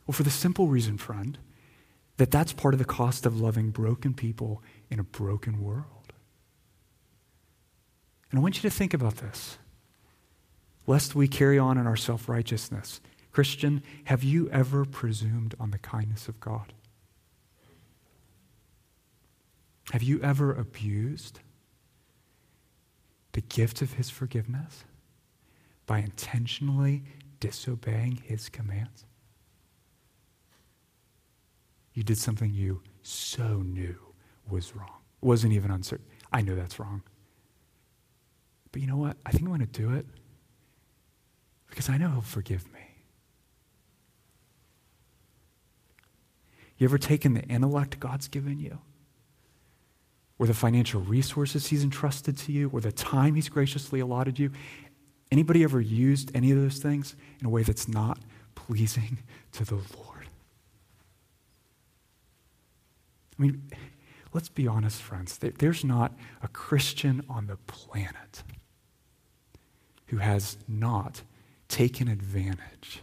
[0.06, 1.38] Well, for the simple reason, friend
[2.18, 5.86] that that's part of the cost of loving broken people in a broken world.
[8.32, 9.58] And I want you to think about this,
[10.86, 13.00] lest we carry on in our self righteousness.
[13.38, 16.74] Christian, have you ever presumed on the kindness of God?
[19.92, 21.42] Have you ever abused
[23.34, 24.86] the gift of His forgiveness
[25.86, 27.04] by intentionally
[27.40, 29.06] disobeying His commands?
[31.94, 34.00] You did something you so knew
[34.50, 34.98] was wrong.
[35.22, 36.08] It wasn't even uncertain.
[36.34, 37.04] I know that's wrong.
[38.72, 39.16] But you know what?
[39.28, 40.08] I think I'm going to do it
[41.70, 42.87] Because I know He'll forgive me.
[46.78, 48.80] You ever taken the intellect God's given you?
[50.40, 52.70] Or the financial resources He's entrusted to you?
[52.72, 54.52] Or the time He's graciously allotted you?
[55.32, 58.20] Anybody ever used any of those things in a way that's not
[58.56, 59.20] pleasing
[59.54, 60.30] to the Lord?
[63.38, 63.64] I mean,
[64.34, 65.38] let's be honest, friends.
[65.38, 68.44] There's not a Christian on the planet
[70.08, 71.22] who has not
[71.68, 73.02] taken advantage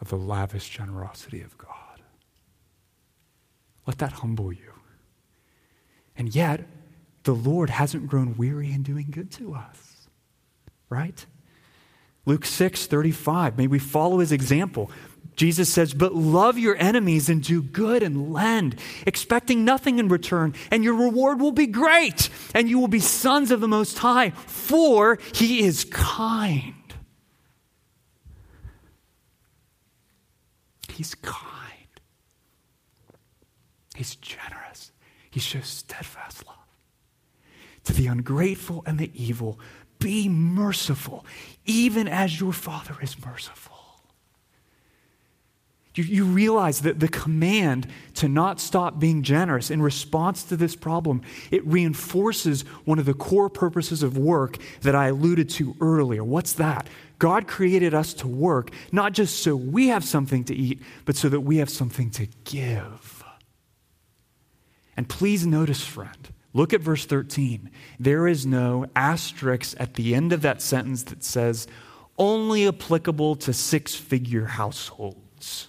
[0.00, 1.89] of the lavish generosity of God.
[3.86, 4.72] Let that humble you.
[6.16, 6.66] And yet,
[7.24, 10.08] the Lord hasn't grown weary in doing good to us.
[10.88, 11.24] Right?
[12.26, 14.90] Luke 6 35, may we follow his example.
[15.36, 20.54] Jesus says, But love your enemies and do good and lend, expecting nothing in return,
[20.70, 24.30] and your reward will be great, and you will be sons of the Most High,
[24.30, 26.74] for he is kind.
[30.90, 31.49] He's kind.
[34.00, 34.92] He's generous.
[35.28, 36.56] He shows steadfast love.
[37.84, 39.60] To the ungrateful and the evil,
[39.98, 41.26] be merciful,
[41.66, 43.76] even as your Father is merciful.
[45.94, 50.74] You, you realize that the command to not stop being generous in response to this
[50.74, 51.20] problem,
[51.50, 56.24] it reinforces one of the core purposes of work that I alluded to earlier.
[56.24, 56.86] What's that?
[57.18, 61.28] God created us to work, not just so we have something to eat, but so
[61.28, 63.19] that we have something to give.
[65.00, 67.70] And please notice, friend, look at verse 13.
[67.98, 71.66] There is no asterisk at the end of that sentence that says,
[72.18, 75.68] only applicable to six figure households.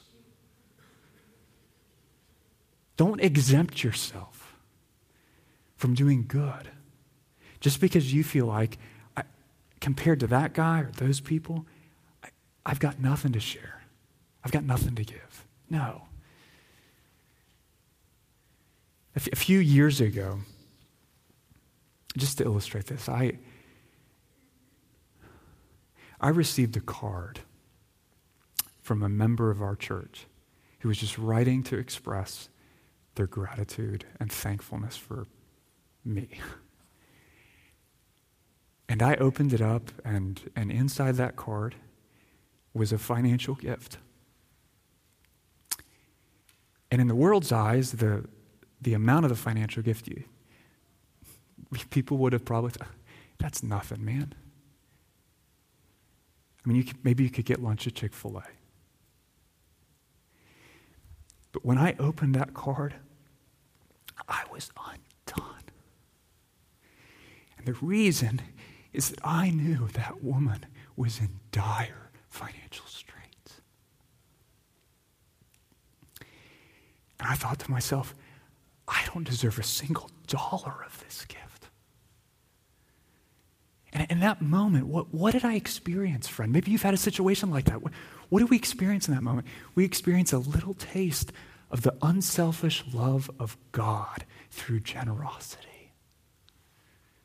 [2.97, 4.53] Don't exempt yourself
[5.77, 6.69] from doing good
[7.61, 8.79] just because you feel like,
[9.15, 9.23] I,
[9.79, 11.65] compared to that guy or those people,
[12.21, 12.27] I,
[12.65, 13.83] I've got nothing to share.
[14.43, 15.47] I've got nothing to give.
[15.69, 16.01] No.
[19.15, 20.39] A, few years ago,
[22.17, 23.39] just to illustrate this, I,
[26.19, 27.41] I received a card
[28.81, 30.27] from a member of our church
[30.79, 32.49] who was just writing to express
[33.15, 35.25] their gratitude and thankfulness for
[36.05, 36.29] me.
[38.87, 41.75] And I opened it up, and, and inside that card
[42.73, 43.97] was a financial gift.
[46.89, 48.25] And in the world's eyes, the,
[48.81, 50.23] the amount of the financial gift you,
[51.89, 52.87] people would have probably thought,
[53.37, 54.33] that's nothing, man.
[56.63, 58.43] I mean, you could, maybe you could get lunch at Chick fil A.
[61.51, 62.95] But when I opened that card,
[64.27, 65.63] I was undone.
[67.57, 68.41] And the reason
[68.93, 70.65] is that I knew that woman
[70.95, 73.61] was in dire financial straits.
[77.19, 78.15] And I thought to myself,
[78.91, 81.69] I don't deserve a single dollar of this gift.
[83.93, 86.51] And in that moment, what, what did I experience, friend?
[86.51, 87.81] Maybe you've had a situation like that.
[87.81, 87.93] What,
[88.29, 89.47] what did we experience in that moment?
[89.75, 91.31] We experience a little taste
[91.71, 95.70] of the unselfish love of God through generosity.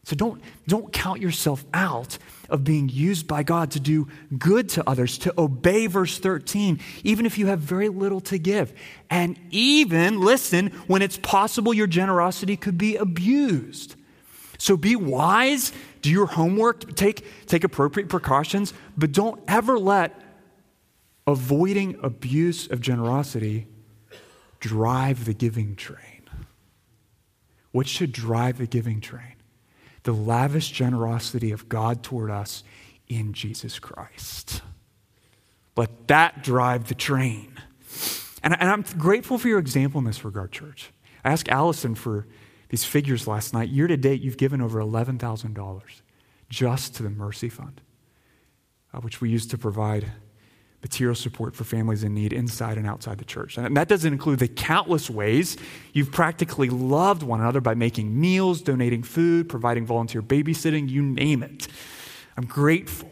[0.06, 4.06] So don't, don't count yourself out of being used by God to do
[4.38, 8.72] good to others, to obey verse 13, even if you have very little to give.
[9.10, 13.96] And even, listen, when it's possible your generosity could be abused.
[14.58, 20.14] So be wise, do your homework, take, take appropriate precautions, but don't ever let
[21.26, 23.66] avoiding abuse of generosity
[24.60, 26.30] drive the giving train.
[27.72, 29.32] What should drive the giving train?
[30.06, 32.62] The lavish generosity of God toward us
[33.08, 34.62] in Jesus Christ.
[35.76, 37.52] Let that drive the train.
[38.42, 40.92] And, and I'm grateful for your example in this regard, church.
[41.24, 42.26] I asked Allison for
[42.68, 43.68] these figures last night.
[43.68, 45.82] Year to date, you've given over $11,000
[46.48, 47.80] just to the Mercy Fund,
[48.94, 50.12] uh, which we use to provide
[50.82, 53.58] material support for families in need inside and outside the church.
[53.58, 55.56] And that doesn't include the countless ways
[55.92, 61.42] you've practically loved one another by making meals, donating food, providing volunteer babysitting, you name
[61.42, 61.66] it.
[62.36, 63.10] I'm grateful.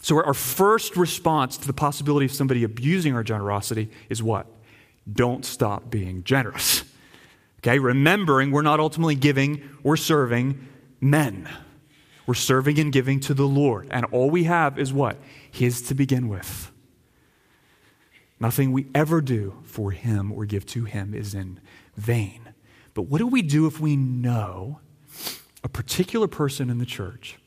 [0.00, 4.46] So, our first response to the possibility of somebody abusing our generosity is what?
[5.10, 6.84] Don't stop being generous.
[7.60, 10.68] Okay, remembering we're not ultimately giving, we're serving
[11.00, 11.48] men.
[12.26, 13.88] We're serving and giving to the Lord.
[13.90, 15.18] And all we have is what?
[15.50, 16.70] His to begin with.
[18.40, 21.60] Nothing we ever do for Him or give to Him is in
[21.96, 22.54] vain.
[22.94, 24.80] But what do we do if we know
[25.62, 27.38] a particular person in the church,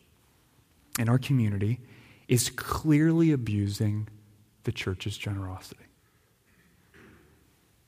[1.00, 1.80] in our community,
[2.28, 4.08] is clearly abusing
[4.64, 5.86] the church's generosity.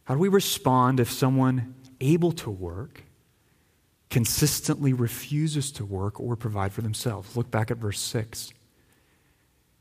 [0.06, 3.04] How do we respond if someone able to work
[4.10, 7.36] consistently refuses to work or provide for themselves?
[7.36, 8.52] Look back at verse 6.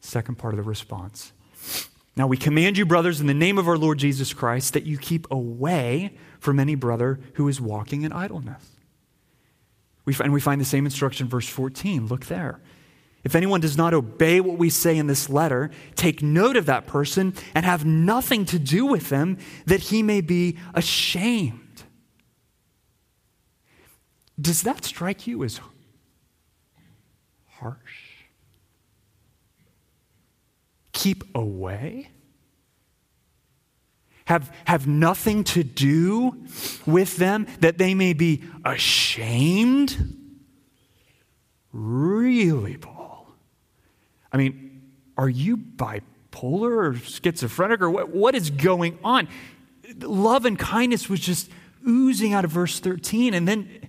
[0.01, 1.33] Second part of the response.
[2.17, 4.99] Now we command you, brothers, in the name of our Lord Jesus Christ, that you
[4.99, 8.63] keep away from any brother who is walking in idleness.
[10.05, 12.07] We, and we find the same instruction verse 14.
[12.07, 12.61] Look there.
[13.25, 16.87] If anyone does not obey what we say in this letter, take note of that
[16.87, 21.68] person and have nothing to do with them, that he may be ashamed.
[24.41, 25.61] Does that strike you as
[27.47, 27.81] harsh?
[30.93, 32.11] Keep away?
[34.27, 36.45] Have, have nothing to do
[36.87, 40.17] with them that they may be ashamed?
[41.73, 43.27] Really, Paul?
[44.33, 44.83] I mean,
[45.17, 49.29] are you bipolar or schizophrenic or what, what is going on?
[50.01, 51.51] Love and kindness was just
[51.87, 53.89] oozing out of verse 13, and then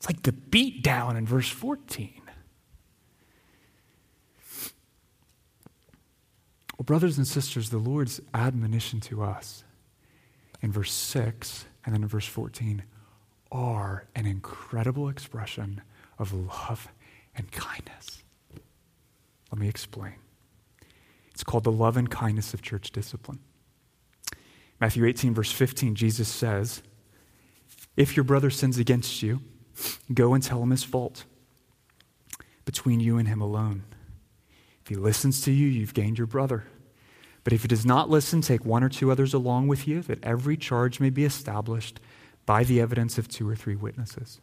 [0.00, 2.22] it's like the beat down in verse 14.
[6.78, 9.62] Well, brothers and sisters, the Lord's admonition to us
[10.62, 12.82] in verse 6 and then in verse 14
[13.52, 15.82] are an incredible expression
[16.18, 16.88] of love
[17.36, 18.22] and kindness.
[19.52, 20.14] Let me explain.
[21.34, 23.40] It's called the love and kindness of church discipline.
[24.80, 26.82] Matthew 18, verse 15, Jesus says,
[27.98, 29.42] If your brother sins against you,
[30.12, 31.24] go and tell him his fault
[32.64, 33.84] between you and him alone.
[34.82, 36.64] If he listens to you, you've gained your brother.
[37.42, 40.22] But if he does not listen, take one or two others along with you, that
[40.22, 41.98] every charge may be established
[42.46, 44.40] by the evidence of two or three witnesses.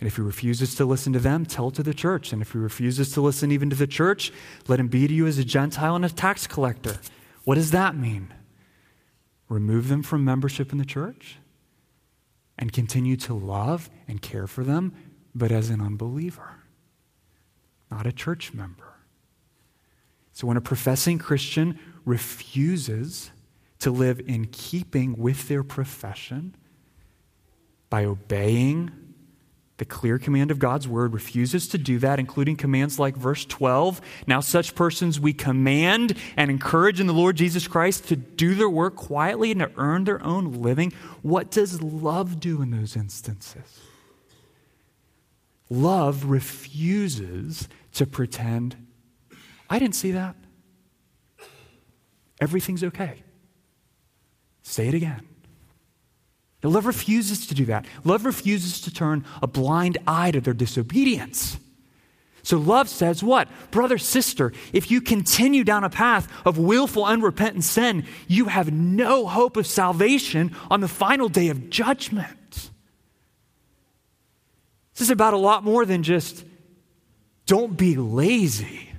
[0.00, 2.32] And if he refuses to listen to them, tell to the church.
[2.32, 4.32] And if he refuses to listen even to the church,
[4.68, 7.00] let him be to you as a Gentile and a tax collector.
[7.44, 8.32] What does that mean?
[9.48, 11.38] Remove them from membership in the church
[12.58, 14.92] and continue to love and care for them,
[15.34, 16.64] but as an unbeliever,
[17.90, 18.94] not a church member.
[20.32, 23.30] So when a professing Christian refuses
[23.80, 26.54] to live in keeping with their profession
[27.90, 29.07] by obeying
[29.78, 34.00] the clear command of God's word, refuses to do that, including commands like verse 12.
[34.26, 38.68] Now, such persons we command and encourage in the Lord Jesus Christ to do their
[38.68, 40.92] work quietly and to earn their own living.
[41.22, 43.80] What does love do in those instances?
[45.70, 48.76] Love refuses to pretend
[49.70, 50.34] I didn't see that.
[52.40, 53.22] Everything's okay.
[54.62, 55.27] Say it again.
[56.62, 57.86] Love refuses to do that.
[58.04, 61.58] Love refuses to turn a blind eye to their disobedience.
[62.42, 63.48] So, love says what?
[63.70, 69.26] Brother, sister, if you continue down a path of willful, unrepentant sin, you have no
[69.26, 72.70] hope of salvation on the final day of judgment.
[74.94, 76.44] This is about a lot more than just
[77.46, 78.90] don't be lazy.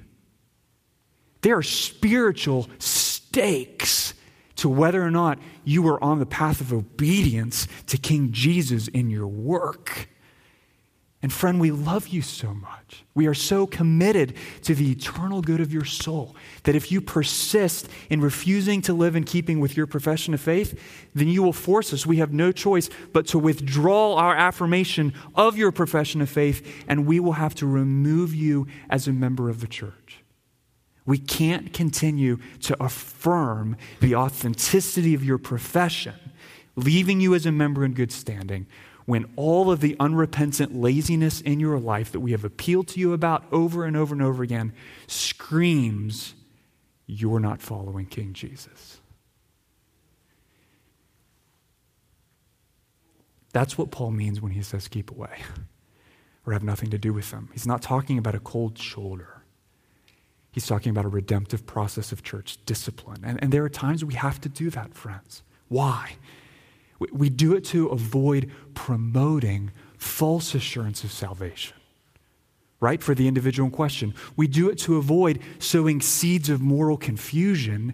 [1.41, 4.13] There are spiritual stakes
[4.59, 9.09] to whether or not you are on the path of obedience to King Jesus in
[9.09, 10.09] your work.
[11.21, 13.03] And friend, we love you so much.
[13.13, 17.89] We are so committed to the eternal good of your soul that if you persist
[18.09, 20.79] in refusing to live in keeping with your profession of faith,
[21.13, 22.05] then you will force us.
[22.05, 27.05] We have no choice but to withdraw our affirmation of your profession of faith, and
[27.05, 30.23] we will have to remove you as a member of the church.
[31.09, 36.13] We can't continue to affirm the authenticity of your profession,
[36.75, 38.67] leaving you as a member in good standing,
[39.07, 43.13] when all of the unrepentant laziness in your life that we have appealed to you
[43.13, 44.71] about over and over and over again
[45.07, 46.35] screams,
[47.07, 49.01] You're not following King Jesus.
[53.51, 55.39] That's what Paul means when he says keep away
[56.45, 57.49] or have nothing to do with them.
[57.51, 59.38] He's not talking about a cold shoulder.
[60.51, 63.21] He's talking about a redemptive process of church discipline.
[63.23, 65.43] And, and there are times we have to do that, friends.
[65.67, 66.13] Why?
[66.97, 71.77] We, we do it to avoid promoting false assurance of salvation,
[72.79, 73.01] right?
[73.01, 74.15] For the individual in question.
[74.35, 77.93] We do it to avoid sowing seeds of moral confusion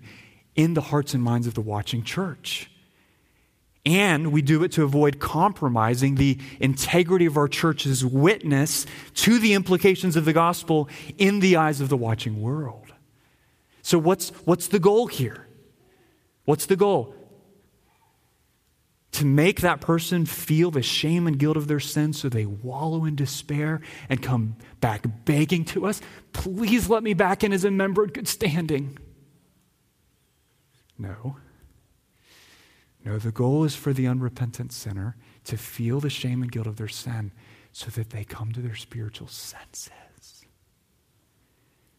[0.55, 2.69] in the hearts and minds of the watching church.
[3.85, 9.53] And we do it to avoid compromising the integrity of our church's witness to the
[9.53, 12.93] implications of the gospel in the eyes of the watching world.
[13.83, 15.47] So, what's, what's the goal here?
[16.45, 17.15] What's the goal?
[19.15, 23.05] to make that person feel the shame and guilt of their sin so they wallow
[23.05, 23.79] in despair
[24.09, 26.01] and come back begging to us,
[26.33, 28.97] please let me back in as a member in good standing.
[30.97, 31.37] No.
[33.05, 36.75] No, the goal is for the unrepentant sinner to feel the shame and guilt of
[36.75, 37.31] their sin
[37.71, 40.45] so that they come to their spiritual senses.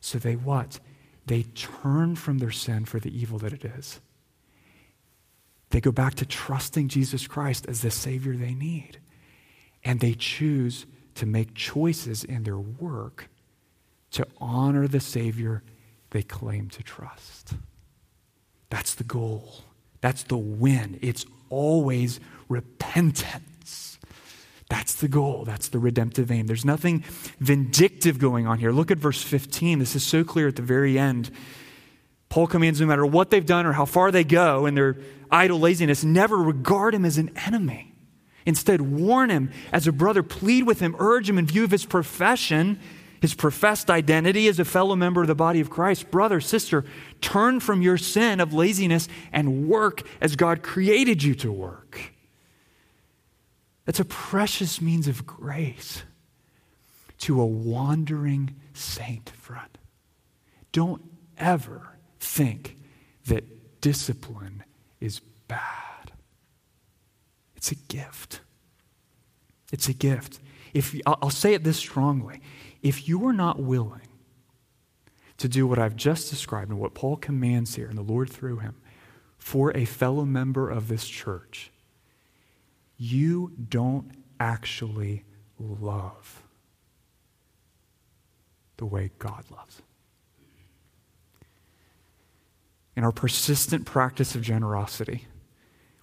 [0.00, 0.80] So they what?
[1.26, 4.00] They turn from their sin for the evil that it is
[5.76, 8.98] they go back to trusting Jesus Christ as the Savior they need.
[9.84, 10.86] And they choose
[11.16, 13.28] to make choices in their work
[14.12, 15.62] to honor the Savior
[16.10, 17.54] they claim to trust.
[18.70, 19.65] That's the goal.
[20.06, 21.00] That's the win.
[21.02, 23.98] It's always repentance.
[24.68, 25.44] That's the goal.
[25.44, 26.46] That's the redemptive aim.
[26.46, 27.02] There's nothing
[27.40, 28.70] vindictive going on here.
[28.70, 29.80] Look at verse 15.
[29.80, 31.32] This is so clear at the very end.
[32.28, 34.96] Paul commands no matter what they've done or how far they go in their
[35.28, 37.92] idle laziness, never regard him as an enemy.
[38.44, 41.84] Instead, warn him as a brother, plead with him, urge him in view of his
[41.84, 42.78] profession,
[43.26, 46.12] his professed identity as a fellow member of the body of Christ.
[46.12, 46.84] Brother, sister,
[47.20, 52.12] turn from your sin of laziness and work as God created you to work.
[53.84, 56.04] That's a precious means of grace
[57.18, 59.76] to a wandering saint, friend.
[60.70, 61.02] Don't
[61.36, 62.76] ever think
[63.26, 64.62] that discipline
[65.00, 65.18] is
[65.48, 66.12] bad.
[67.56, 68.38] It's a gift.
[69.72, 70.38] It's a gift.
[70.72, 72.40] If I'll say it this strongly,
[72.86, 74.06] if you are not willing
[75.38, 78.58] to do what I've just described and what Paul commands here and the Lord through
[78.58, 78.76] him
[79.38, 81.72] for a fellow member of this church,
[82.96, 85.24] you don't actually
[85.58, 86.44] love
[88.76, 89.82] the way God loves.
[92.94, 95.26] In our persistent practice of generosity,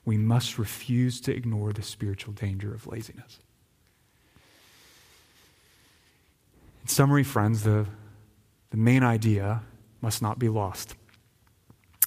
[0.04, 3.40] we must refuse to ignore the spiritual danger of laziness.
[6.84, 7.86] In summary, friends, the,
[8.70, 9.64] the main idea
[10.02, 10.96] must not be lost.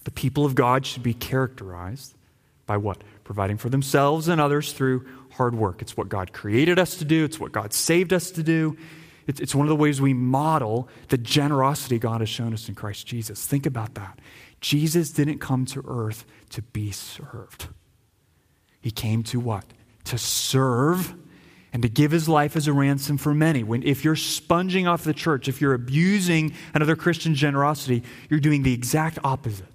[0.04, 2.14] The people of God should be characterized
[2.66, 3.02] by what?
[3.24, 5.82] Providing for themselves and others through hard work.
[5.82, 8.76] It's what God created us to do, it's what God saved us to do.
[9.26, 12.76] It's, it's one of the ways we model the generosity God has shown us in
[12.76, 13.44] Christ Jesus.
[13.44, 14.20] Think about that.
[14.60, 17.68] Jesus didn't come to earth to be served.
[18.80, 19.64] He came to what?
[20.04, 21.14] To serve
[21.72, 23.62] and to give his life as a ransom for many.
[23.62, 28.62] When, if you're sponging off the church, if you're abusing another Christian's generosity, you're doing
[28.62, 29.66] the exact opposite.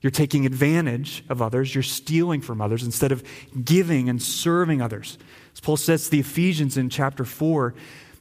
[0.00, 3.22] You're taking advantage of others, you're stealing from others instead of
[3.64, 5.18] giving and serving others.
[5.52, 7.74] As Paul says to the Ephesians in chapter 4,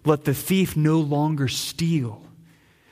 [0.06, 2.26] let the thief no longer steal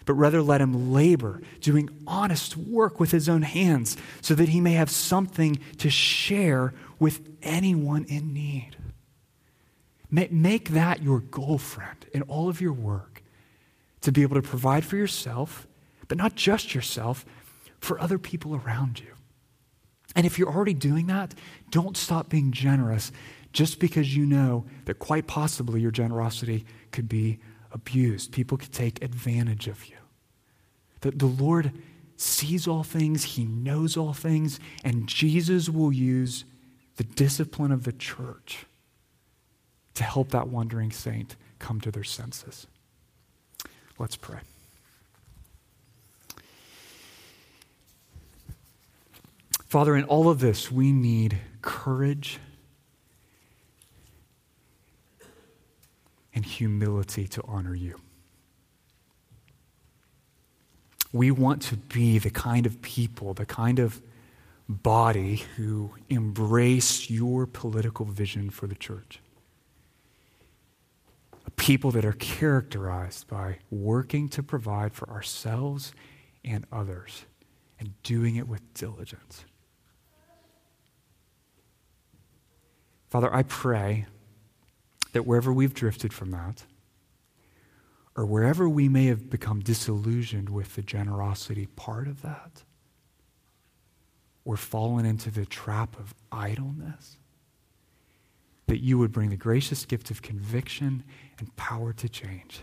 [0.08, 4.62] but rather let him labor, doing honest work with his own hands, so that he
[4.62, 8.78] may have something to share with anyone in need.
[10.10, 13.24] Make that your goal, friend, in all of your work,
[14.02, 15.68] to be able to provide for yourself,
[16.08, 17.26] but not just yourself,
[17.80, 19.14] for other people around you.
[20.16, 21.36] And if you're already doing that,
[21.70, 23.12] don't stop being generous
[23.52, 27.40] just because you know that quite possibly your generosity could be
[27.72, 28.32] abused.
[28.32, 29.96] People could take advantage of you.
[31.02, 31.72] That the Lord
[32.16, 36.46] sees all things, He knows all things, and Jesus will use
[36.96, 38.66] the discipline of the church
[39.98, 42.68] to help that wandering saint come to their senses.
[43.98, 44.38] Let's pray.
[49.66, 52.40] Father, in all of this, we need courage
[56.34, 58.00] and humility to honor you.
[61.12, 64.00] We want to be the kind of people, the kind of
[64.70, 69.22] body who embrace your political vision for the church.
[71.58, 75.92] People that are characterized by working to provide for ourselves
[76.46, 77.26] and others
[77.80, 79.44] and doing it with diligence.
[83.10, 84.06] Father, I pray
[85.14, 86.64] that wherever we've drifted from that,
[88.16, 92.64] or wherever we may have become disillusioned with the generosity part of that,
[94.44, 97.18] or fallen into the trap of idleness,
[98.66, 101.04] that you would bring the gracious gift of conviction
[101.40, 102.62] and power to change.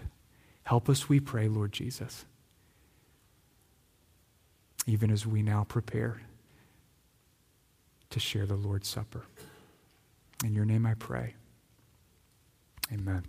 [0.65, 2.25] Help us, we pray, Lord Jesus,
[4.87, 6.23] even as we now prepare
[8.11, 9.27] to share the Lord's Supper.
[10.45, 11.35] In your name I pray.
[12.93, 13.25] Amen.